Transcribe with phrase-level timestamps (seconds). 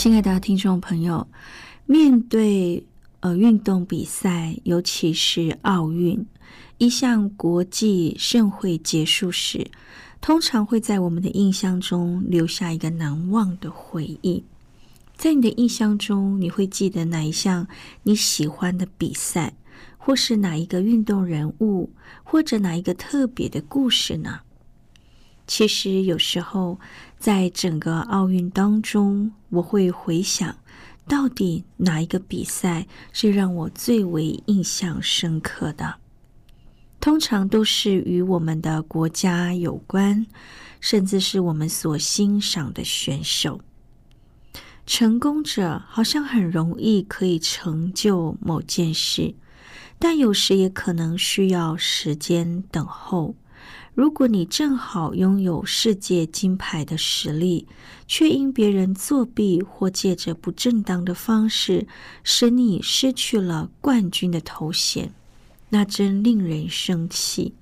[0.00, 1.28] 亲爱的听众朋友，
[1.84, 2.86] 面对。
[3.20, 6.26] 呃运动比赛，尤其是奥运，
[6.78, 9.70] 一项国际盛会结束时，
[10.22, 14.42] 通常会在我们的印象中留下一个难忘的回忆。
[15.18, 17.68] 在你的印象中，你会记得哪一项
[18.04, 19.52] 你喜欢的比赛，
[19.98, 21.90] 或是哪一个运动人物，
[22.24, 24.40] 或者哪一个特别的故事呢？
[25.46, 26.80] 其实，有时候
[27.20, 30.56] 在整个奥运当中，我会回想。
[31.06, 35.96] 到底哪一个比赛是让我最为印象深刻的？
[36.98, 40.26] 通常都是与我们的国家有关，
[40.80, 43.60] 甚至是我们所欣赏的选手。
[44.86, 49.34] 成功者好像很容易可以成就某件事，
[49.98, 53.34] 但有时也可能需要时间等候。
[54.00, 57.68] 如果你正好拥有世界金牌的实力，
[58.06, 61.86] 却因别人作弊或借着不正当的方式
[62.24, 65.12] 使你失去了冠军的头衔，
[65.68, 67.52] 那真令人生气。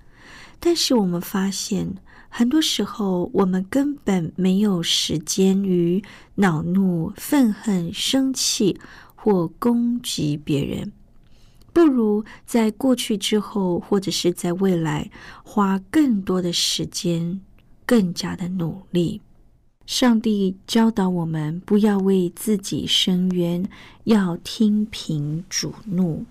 [0.61, 1.97] 但是我们发现，
[2.29, 6.05] 很多时候我们根本没有时间与
[6.37, 8.79] 恼怒、愤恨、生气
[9.17, 10.93] 或攻击别人。
[11.79, 15.13] 不如在过去之后，或者是在未来，
[15.45, 17.41] 花更多的时间，
[17.87, 19.21] 更加的努力。
[19.87, 23.65] 上帝教导我们，不要为自己伸冤，
[24.03, 26.25] 要听凭主怒。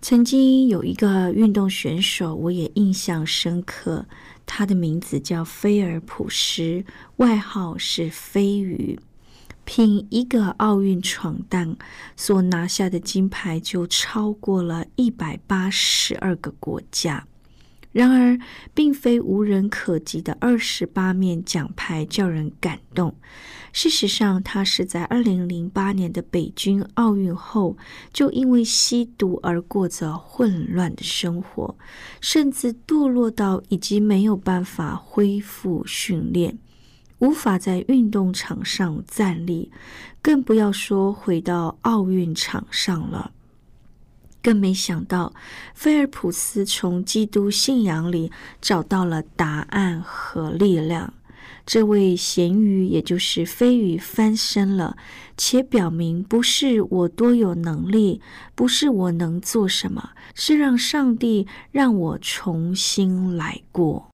[0.00, 4.06] 曾经有一个运动选手，我也印象深刻，
[4.46, 6.82] 他的名字叫菲尔普斯，
[7.16, 8.98] 外号是飞鱼。
[9.72, 11.76] 凭一个奥运闯荡
[12.16, 17.24] 所拿下的金牌，就超过了一百八十二个国家。
[17.92, 18.36] 然而，
[18.74, 23.14] 并非无人可及的二十八面奖牌叫人感动。
[23.72, 27.76] 事实上，他是在二零零八年的北京奥运后，
[28.12, 31.76] 就因为吸毒而过着混乱的生活，
[32.20, 36.58] 甚至堕落到已经没有办法恢复训练。
[37.20, 39.70] 无法在运动场上站立，
[40.20, 43.32] 更不要说回到奥运场上了。
[44.42, 45.32] 更没想到，
[45.74, 51.12] 菲尔普斯从基督信仰里找到了答案和力量。
[51.66, 54.96] 这位咸鱼，也就是飞鱼，翻身了，
[55.36, 58.20] 且表明不是我多有能力，
[58.54, 64.09] 不是我能做什么，是让上帝让我重新来过。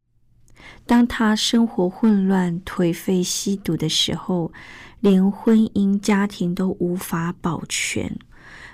[0.87, 4.53] 当他生活混乱、颓废、吸毒的时候，
[5.01, 8.17] 连婚姻、家庭都无法保全，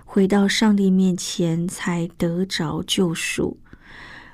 [0.05, 3.59] 回到上帝面前才得着救赎。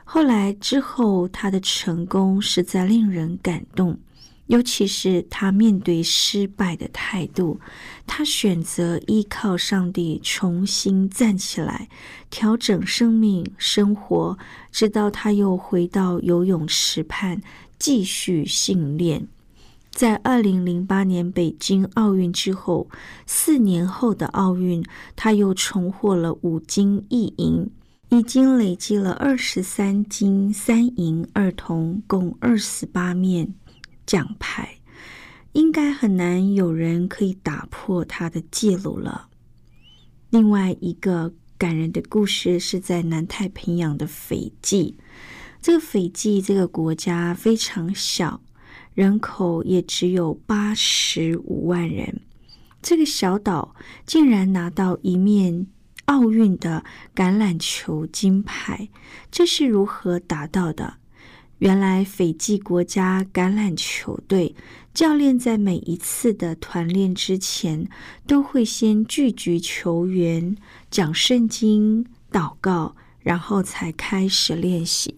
[0.05, 3.99] 后来之后，他的成功实在令人感动。
[4.49, 7.61] 尤其是他面对失败的态度，
[8.07, 11.89] 他选择依靠上帝重新站起来，
[12.31, 14.37] 调整生命生活，
[14.73, 17.41] 直到他又回到游泳池畔
[17.79, 19.29] 继续训练。
[19.91, 22.89] 在二零零八年北京奥运之后，
[23.27, 24.83] 四年后的奥运，
[25.15, 27.69] 他又重获了五金一银，
[28.09, 33.53] 已经累积了二十三金三银二铜，共二十八面。
[34.09, 34.79] 奖牌
[35.53, 39.29] 应该很难有人可以打破他的记录了。
[40.31, 44.97] 另外一个感人的故事是在南太平洋的斐济，
[45.61, 48.41] 这个斐济这个国家非常小，
[48.95, 52.23] 人口也只有八十五万人。
[52.81, 53.75] 这个小岛
[54.07, 55.67] 竟然拿到一面
[56.07, 56.83] 奥运的
[57.15, 58.89] 橄榄球金牌。
[59.31, 60.98] 这是如何达到的？
[61.59, 64.55] 原来斐济国家橄榄球队
[64.95, 67.89] 教练在每一次的团练之前，
[68.27, 70.57] 都会先聚集球员，
[70.91, 75.17] 讲圣经、祷告，然后才开始练习。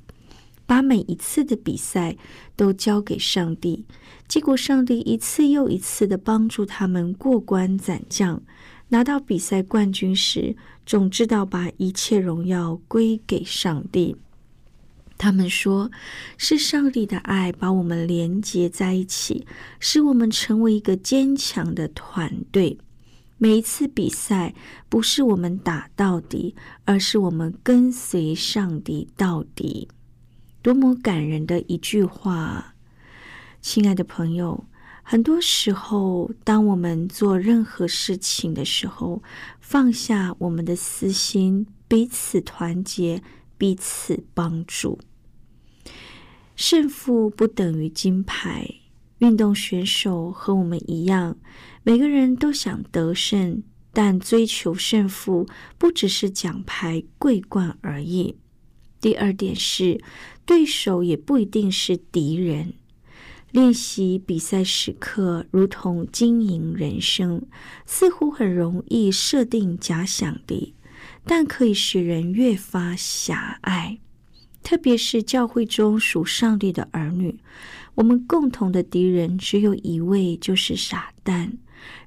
[0.66, 2.16] 把每一次的比赛
[2.56, 3.84] 都交给上帝，
[4.28, 8.40] 结果上帝一次又一次的帮助他们过关斩将，
[8.88, 14.16] 拿到比赛冠军时，总知道把一切荣耀归给上帝。
[15.20, 15.90] 他们说，
[16.38, 19.46] 是上帝的爱把我们连接在一起，
[19.78, 22.78] 使我们成为一个坚强的团队。
[23.36, 24.54] 每一次比赛，
[24.88, 26.54] 不是我们打到底，
[26.86, 29.88] 而是我们跟随上帝到底。
[30.62, 32.74] 多么感人的一句话，
[33.60, 34.64] 亲爱的朋友！
[35.02, 39.22] 很多时候，当我们做任何事情的时候，
[39.60, 43.22] 放下我们的私心，彼此团结，
[43.58, 44.98] 彼此帮助。
[46.60, 48.68] 胜负不等于金牌。
[49.20, 51.38] 运动选手和我们一样，
[51.82, 53.62] 每个人都想得胜，
[53.94, 55.46] 但追求胜负
[55.78, 58.36] 不只是奖牌、桂冠而已。
[59.00, 60.02] 第二点是。
[60.44, 62.74] 对手也不一定是敌人。
[63.52, 67.46] 练习比赛时刻，如同经营人生，
[67.86, 70.74] 似乎很容易设定假想敌，
[71.24, 74.00] 但可以使人越发狭隘。
[74.62, 77.38] 特别是教会中属上帝的儿女，
[77.94, 81.58] 我们共同的敌人只有一位，就是傻蛋。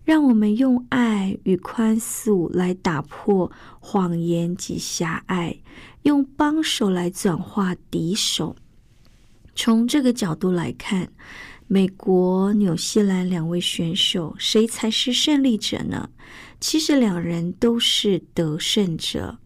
[0.06, 5.58] 让我们用爱与宽恕来打破谎言及狭隘，
[6.04, 8.56] 用帮手来转化敌手。
[9.56, 11.10] 从这个角度来看，
[11.68, 16.10] 美国、纽西兰两位选手，谁才是胜利者呢？
[16.60, 19.38] 其实两人都是得胜者。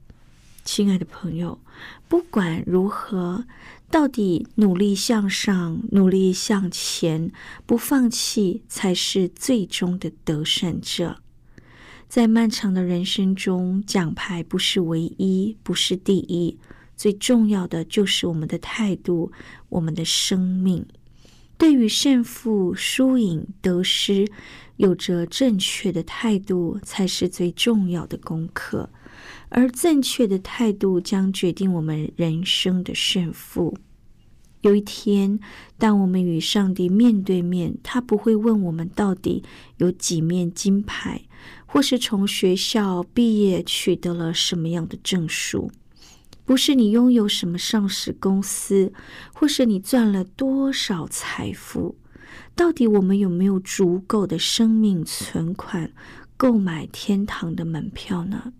[0.65, 1.59] 亲爱的朋友，
[2.07, 3.45] 不管如何。
[3.89, 7.31] 到底努力向上，努力向前，
[7.65, 11.21] 不放弃，才是最终的得胜者。
[12.09, 16.59] 在漫长的人生中，奖牌不是唯一，不是第一，
[16.97, 19.31] 最重要的就是我们的态度，
[19.69, 20.85] 我们的生命。
[21.57, 24.29] 对于胜负、输赢、得失，
[24.75, 28.89] 有着正确的态度，才是最重要的功课。
[29.49, 33.77] 而正确的态度将决定我们人生的胜负。
[34.61, 35.39] 有一天，
[35.77, 39.43] 当我们与上帝面对面，他不会问我们到底
[39.77, 41.21] 有几面金牌，
[41.65, 45.71] 或是从学校毕业取得了什么样的证书，
[46.43, 48.91] 不是你拥有什么上市公司，
[49.33, 51.95] 或是你赚了多少财富，
[52.55, 55.93] 到底我们有没有足够的生命存款
[56.35, 58.51] 购买天堂的门票呢？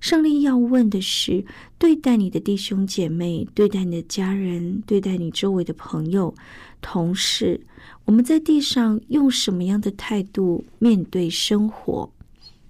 [0.00, 1.44] 上帝要问的是：
[1.78, 6.34] 对待你的弟兄姐妹，对待你的家人，对待你周围的朋友、
[6.80, 7.60] 同事，
[8.04, 12.12] 我们在地上用什么样的态度面对生活？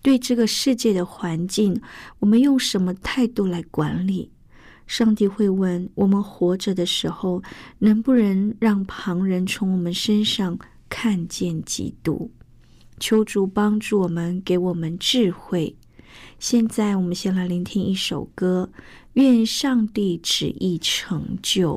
[0.02, 1.80] 对这个世界的环境，
[2.20, 4.30] 我们用什么态度来管理？
[4.86, 7.42] 上帝会问我们活着的时候，
[7.80, 10.56] 能不能让旁人从我们身上
[10.88, 12.30] 看见基督？
[13.00, 15.74] 求主帮助我们，给我们智慧。
[16.38, 18.70] 现在，我们先来聆听一首歌，
[19.14, 21.76] 《愿上帝旨意成就》。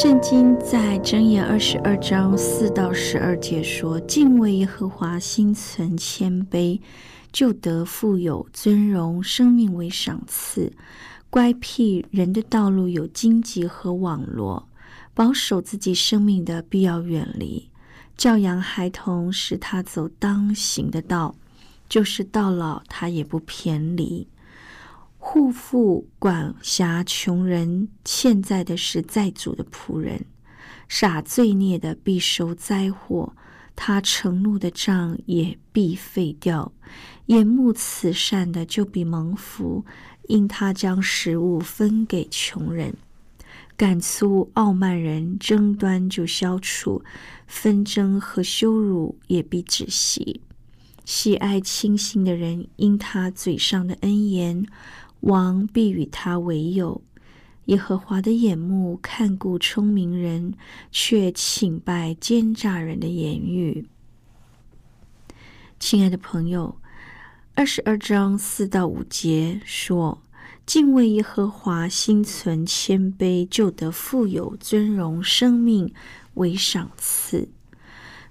[0.00, 6.80] 圣经在箴言二十二章四到十二节说：“敬畏耶和华，心存谦卑，
[7.32, 10.72] 就得富有尊荣，生命为赏赐。
[11.30, 14.68] 乖僻人的道路有荆棘和网罗，
[15.14, 17.68] 保守自己生命的必要远离。
[18.16, 21.34] 教养孩童，使他走当行的道，
[21.88, 24.28] 就是到老他也不偏离。
[25.18, 30.24] 护父管辖穷人，欠债的是债主的仆人。”
[30.88, 33.34] 傻罪孽的必受灾祸，
[33.76, 36.72] 他承怒的账也必废掉；
[37.26, 39.84] 眼目慈善的就必蒙福，
[40.28, 42.94] 因他将食物分给穷人。
[43.76, 47.04] 敢粗傲慢人争端就消除，
[47.46, 50.40] 纷争和羞辱也必止息。
[51.04, 54.66] 喜爱清心的人，因他嘴上的恩言，
[55.20, 57.02] 王必与他为友。
[57.66, 60.54] 耶和华的眼目看顾聪明人，
[60.90, 63.86] 却请拜奸诈人的言语。
[65.78, 66.80] 亲爱的朋友，
[67.54, 70.22] 二十二章四到五节说
[70.64, 75.92] ：“敬畏耶和华，心存谦卑，就得富有尊荣，生命
[76.34, 77.50] 为赏赐。”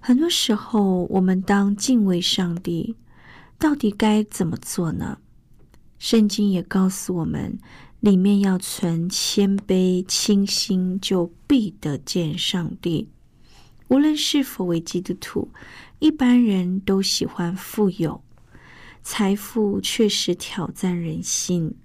[0.01, 2.95] 很多时候，我们当敬畏上帝，
[3.59, 5.19] 到底该怎么做呢？
[5.99, 7.57] 圣经也告诉我们。
[7.99, 13.09] 里面要存谦卑、清心，就必得见上帝。
[13.87, 15.49] 无论是否为基督徒，
[15.97, 18.23] 一般人都喜欢富有，
[19.01, 21.75] 财富确实挑战人心。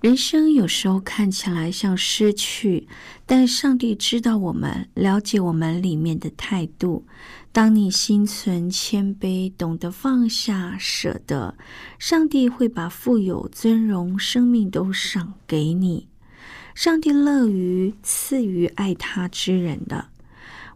[0.00, 2.88] 人生有时候看起来像失去，
[3.26, 7.04] 但上帝知道我们，了解我们里面的态度。
[7.58, 11.56] 当你心存谦卑，懂得放下、舍得，
[11.98, 16.06] 上帝会把富有、尊荣、生命都赏给你。
[16.76, 20.06] 上帝乐于赐予爱他之人的。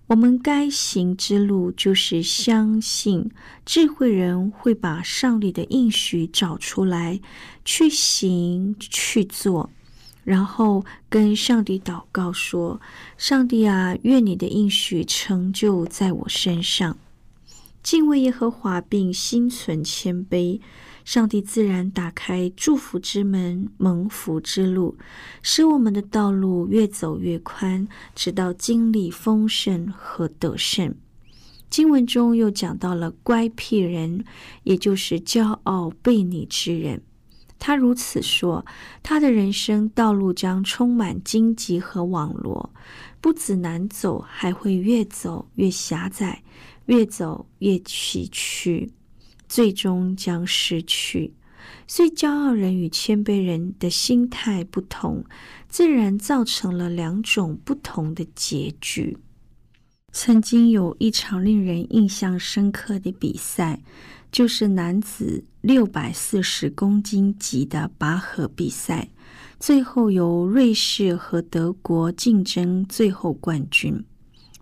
[0.08, 3.30] 我们该行之路，就是相信
[3.64, 7.20] 智慧人会把上帝的应许找出来，
[7.64, 9.70] 去行去做，
[10.24, 12.80] 然后跟上帝祷告说
[13.18, 16.96] ：“上帝啊，愿你的应许成就在我身上。”
[17.82, 20.60] 敬畏耶和华，并心存谦卑。
[21.04, 24.96] 上帝自然打开祝福之门、蒙福之路，
[25.42, 30.94] 使我们的道路越走越宽，直到经历丰盛和得胜。
[31.68, 34.24] 经文中又讲到了乖僻人，
[34.62, 37.02] 也就是骄傲悖逆之人。
[37.64, 38.66] 他如此说：
[39.04, 42.74] 他的人生道路将充满荆棘和网罗，
[43.20, 46.42] 不止难走，还会越走越狭窄，
[46.86, 48.90] 越走越崎岖。
[49.48, 51.34] 最终将失去，
[51.86, 55.24] 所以骄傲人与谦卑人的心态不同，
[55.68, 59.16] 自然造成了两种不同的结局。
[60.10, 63.80] 曾经有一场令人印象深刻的比赛，
[64.32, 69.10] 就是男子六百四十公斤级的拔河比赛，
[69.60, 74.02] 最后由瑞士和德国竞争最后冠军。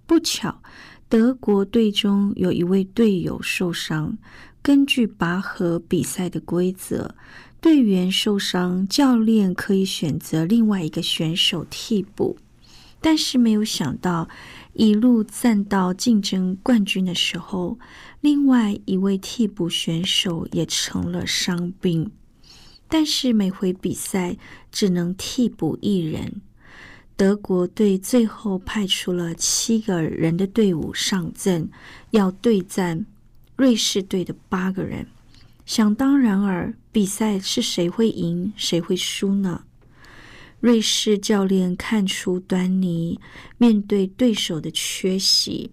[0.06, 0.60] 不巧，
[1.08, 4.18] 德国队中有一位队友受伤。
[4.60, 7.14] 根据拔河比赛的规则，
[7.60, 12.36] 队员受伤，教练可以选择另外一个选手替补。
[13.00, 14.28] 但是没有想到，
[14.74, 17.78] 一路站到竞争冠军的时候，
[18.20, 22.10] 另外一位替补选手也成了伤兵。
[22.88, 24.36] 但是每回比赛
[24.70, 26.40] 只能替补一人。
[27.16, 31.70] 德国队最后派出了七个人的队伍上阵，
[32.10, 33.06] 要对战。
[33.56, 35.06] 瑞士队的八个人，
[35.66, 39.64] 想当然尔，比赛是谁会赢，谁会输呢？
[40.60, 43.18] 瑞士教练看出端倪，
[43.56, 45.72] 面对对手的缺席，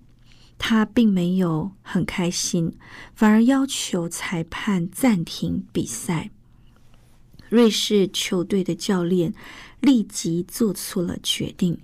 [0.58, 2.74] 他并没有很开心，
[3.14, 6.32] 反而要求裁判暂停比赛。
[7.50, 9.34] 瑞士球队的教练
[9.82, 11.78] 立即做出了决定。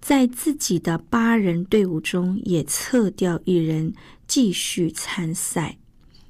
[0.00, 3.92] 在自己的八人队伍中也撤掉一人，
[4.26, 5.76] 继续参赛，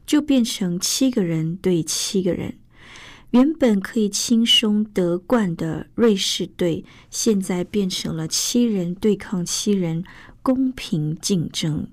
[0.05, 2.59] 就变成七个人对七个人。
[3.31, 10.05] 原本可以轻松得冠的瑞士队，现在变成了七人对抗七人，
[10.43, 11.87] 公平竞争。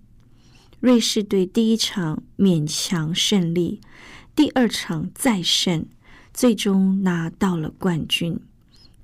[0.80, 3.82] 瑞士队第一场勉强胜利，
[4.36, 5.86] 第二场再胜，
[6.34, 8.40] 最终拿到了冠军。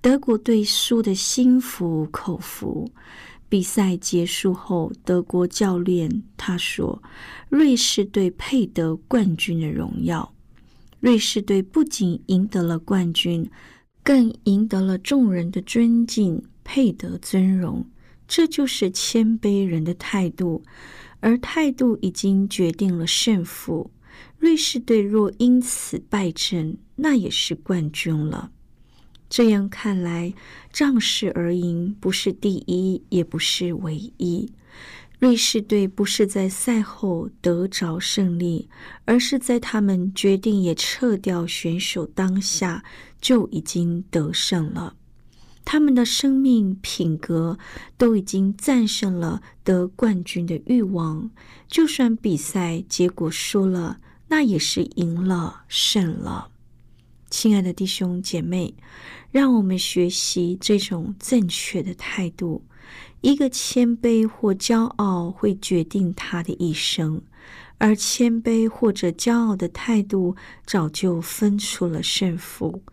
[0.02, 2.92] 德国队输得心服口服。
[3.48, 7.04] 比赛结束后，德国教练他说
[7.50, 10.33] ：“瑞士队配得冠军的荣耀。
[11.04, 13.52] 瑞士队不仅赢得了冠军，
[14.02, 17.86] 更赢得了众人的尊敬，配得尊荣。
[18.26, 20.64] 这就是谦卑人的态度，
[21.20, 23.92] 而态度已经决定了胜负。
[24.38, 28.52] 瑞士队若因此败阵，那也是冠军了。
[29.30, 30.34] 这样看来，
[30.72, 34.50] 仗势而赢不是第一，也不是唯一。
[35.24, 38.68] 瑞士队不是在赛后得着胜利，
[39.06, 42.84] 而是在他们决定也撤掉选手当下
[43.22, 44.98] 就已经得胜了。
[45.64, 47.58] 他们的生命品格
[47.98, 51.32] 都已经战胜了得冠军的欲望，
[51.70, 56.50] 就算比赛结果输了，那也是赢了胜了。
[57.30, 58.76] 亲爱的弟兄姐妹，
[59.32, 62.66] 让我们学习这种正确的态度。
[63.24, 67.22] 一个谦卑或骄傲会决定他的一生，
[67.78, 72.84] 而谦卑或者骄傲的态度早就分出了胜负。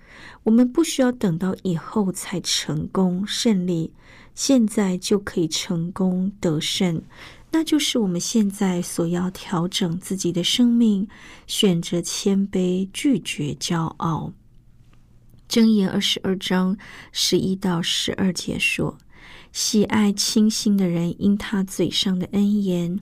[0.45, 3.93] 我们不需要等到以后才成功胜利，
[4.37, 7.03] 现在就可以成功得胜。
[7.51, 11.09] 那就是我们现在所要调整自己的生命，
[11.49, 14.33] 选择谦卑，拒绝骄傲。
[15.49, 16.77] 箴言二十二章
[17.11, 18.97] 十一到十二节说。
[19.53, 22.99] 喜爱清心的人，因他嘴上的恩言，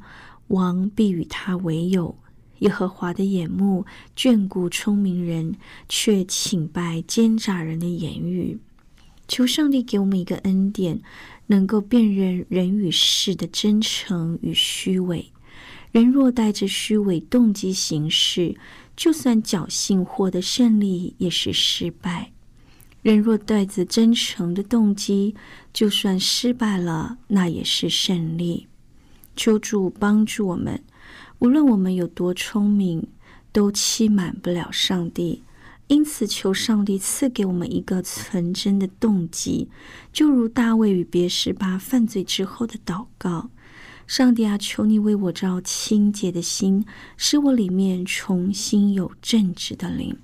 [0.48, 2.16] 王必与他为友。
[2.61, 5.54] 耶和华的眼目眷顾聪明人，
[5.88, 8.58] 却请拜奸诈人的言语。
[9.28, 11.00] 求上帝给我们一个恩典，
[11.46, 15.30] 能够辨认人与事的真诚与虚伪。
[15.92, 18.56] 人若带着虚伪动机行事，
[18.96, 22.32] 就算侥幸获得胜利，也是失败。
[23.02, 25.34] 人若带着真诚的动机，
[25.72, 28.66] 就算失败了，那也是胜利。
[29.37, 30.82] 求主帮助我们，
[31.38, 33.06] 无论我们有多聪明，
[33.52, 35.42] 都欺瞒不了上帝。
[35.87, 39.70] 因此，求上帝赐给我们一个纯真的动机，
[40.12, 43.48] 就如大卫与别示巴犯罪之后的祷告
[44.06, 46.84] ：“上帝啊，求你为我照清洁的心，
[47.16, 50.14] 使我里面重新有正直的灵。”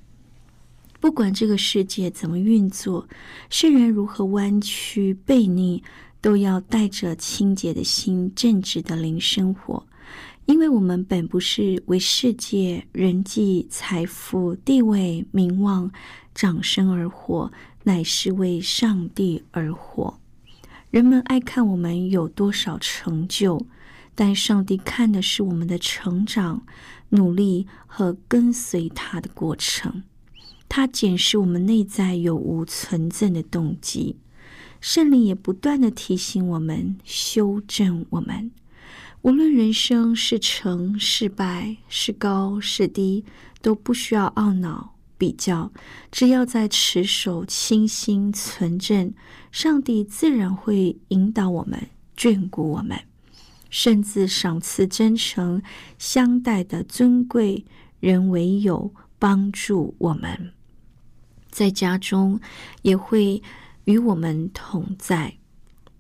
[1.05, 3.07] 不管这个世界怎么运作，
[3.51, 5.85] 圣人如何弯曲悖逆，
[6.23, 9.87] 都要带着清洁的心、正直的灵生活。
[10.47, 15.93] 因为我们本不是为世界、人际、财富、地位、名望、
[16.35, 20.19] 掌声而活，乃是为上帝而活。
[20.91, 23.67] 人们爱看我们有多少成就，
[24.15, 26.65] 但上帝看的是我们的成长、
[27.11, 30.03] 努力和跟随他的过程。
[30.69, 34.17] 它检视我们内在有无存正的动机，
[34.81, 38.51] 圣灵也不断的提醒我们、修正我们。
[39.23, 43.25] 无论人生是成是败、是高是低，
[43.63, 45.73] 都不需要懊恼比较。
[46.11, 49.15] 只要在持守清心纯正，
[49.51, 53.01] 上帝自然会引导我们、眷顾我们，
[53.71, 55.63] 甚至赏赐真诚
[55.99, 57.65] 相待的尊贵
[58.01, 60.53] 人为友，帮助我们。
[61.51, 62.41] 在家中
[62.83, 63.41] 也会
[63.85, 65.33] 与我们同在，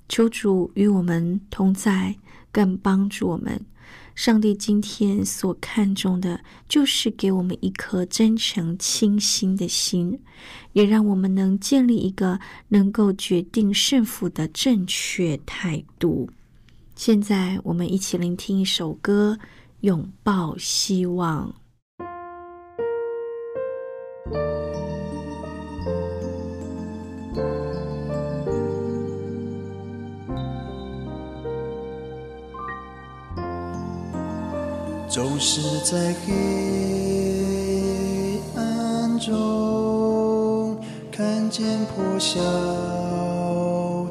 [0.08, 2.14] 求主与我们同在，
[2.50, 3.60] 更帮助我们。
[4.14, 10.18] 上帝今天所看重的，就是给我们一颗真诚、清新的心，
[10.72, 16.28] 也让我们能建立一个能够决定胜负的正确态度。
[16.94, 19.36] 现在，我们一起聆听一首歌，
[19.80, 21.48] 《拥抱希望》。
[35.14, 36.32] 总是在黑
[38.56, 40.76] 暗中
[41.12, 42.40] 看见破晓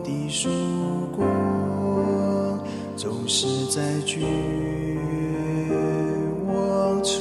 [0.01, 0.49] 的曙
[1.13, 1.27] 光，
[2.95, 4.21] 总是在绝
[6.47, 7.19] 望处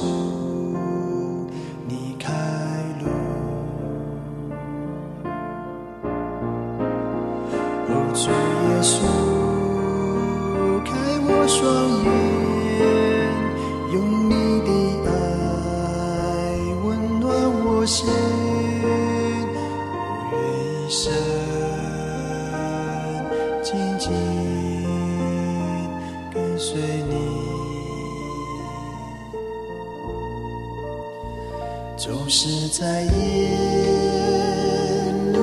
[32.75, 33.13] 在眼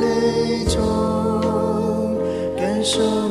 [0.01, 2.19] 泪中
[2.57, 3.30] 感受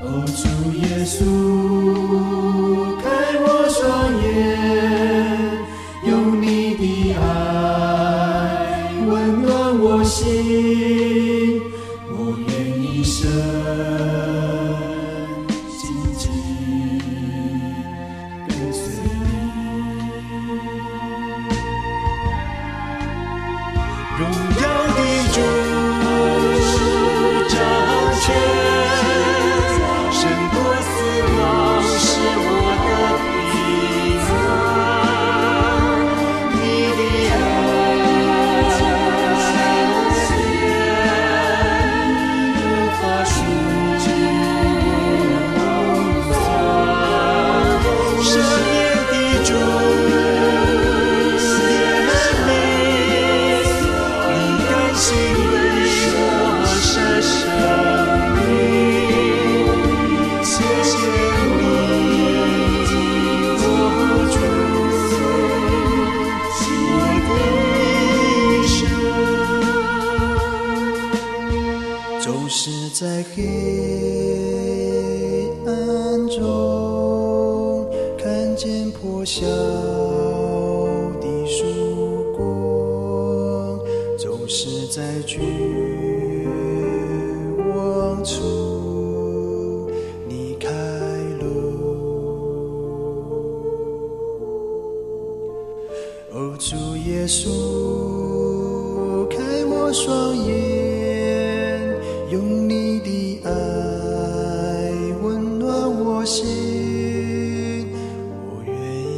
[0.00, 2.65] 哦，主耶稣，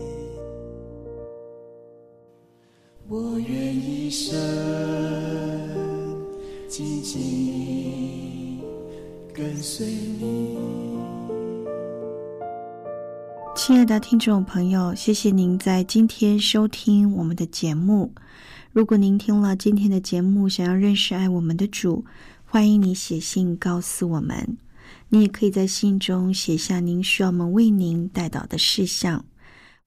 [3.08, 4.38] 我愿一生
[6.68, 8.62] 紧紧
[9.34, 10.60] 跟随你。
[13.56, 18.14] 亲爱的听众朋友，谢谢您在今天收听我们的节目。
[18.72, 22.06] 如果您听了今天的节目，想要认识爱我们的主，
[22.46, 24.58] 欢迎你写信告诉我们。
[25.10, 29.26] 你也可以在信中写下您需要我们为您带到的事项。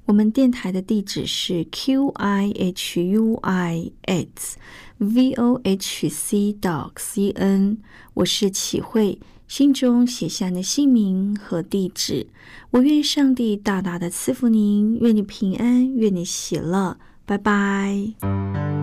[0.07, 4.57] 我们电台的地址是 q i h u i x
[4.99, 7.79] v o h c dot c n。
[8.15, 12.27] 我是启慧，信中写下你的姓名和地址。
[12.73, 16.99] 我愿上帝大大的赐福您，愿你平安，愿你喜乐。
[17.27, 18.82] 拜拜。